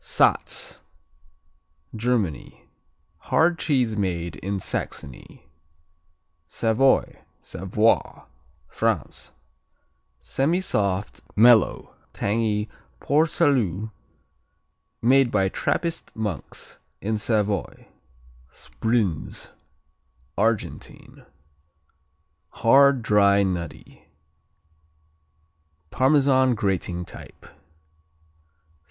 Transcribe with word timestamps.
Satz 0.03 0.81
Germany 1.95 2.67
Hard 3.17 3.59
cheese 3.59 3.95
made 3.95 4.35
in 4.37 4.59
Saxony. 4.59 5.45
Savoy, 6.47 7.19
Savoie 7.39 8.23
France 8.67 9.31
Semisoft; 10.19 11.21
mellow; 11.35 11.95
tangy 12.13 12.67
Port 12.99 13.29
Salut 13.29 13.91
made 15.03 15.29
by 15.29 15.47
Trappist 15.49 16.15
monks 16.15 16.79
in 16.99 17.19
Savoy. 17.19 17.87
Sbrinz 18.49 19.51
Argentine 20.35 21.27
Hard; 22.49 23.03
dry; 23.03 23.43
nutty; 23.43 24.07
Parmesan 25.91 26.55
grating 26.55 27.05
type. 27.05 27.45